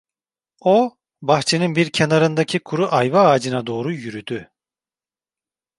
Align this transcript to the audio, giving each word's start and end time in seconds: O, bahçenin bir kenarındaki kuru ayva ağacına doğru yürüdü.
O, 0.61 0.97
bahçenin 1.21 1.75
bir 1.75 1.89
kenarındaki 1.91 2.59
kuru 2.59 2.87
ayva 2.91 3.19
ağacına 3.27 3.67
doğru 3.67 3.93
yürüdü. 3.93 4.51